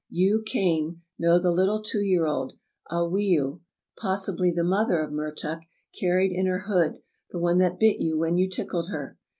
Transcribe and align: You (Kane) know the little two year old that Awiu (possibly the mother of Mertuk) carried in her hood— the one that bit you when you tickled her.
You 0.09 0.41
(Kane) 0.43 1.03
know 1.19 1.37
the 1.37 1.51
little 1.51 1.83
two 1.83 2.01
year 2.01 2.25
old 2.25 2.53
that 2.89 2.95
Awiu 2.95 3.59
(possibly 3.99 4.49
the 4.51 4.63
mother 4.63 4.99
of 4.99 5.11
Mertuk) 5.11 5.61
carried 5.99 6.31
in 6.31 6.47
her 6.47 6.61
hood— 6.65 7.03
the 7.29 7.37
one 7.37 7.59
that 7.59 7.77
bit 7.79 7.97
you 7.99 8.17
when 8.17 8.35
you 8.35 8.49
tickled 8.49 8.89
her. 8.89 9.19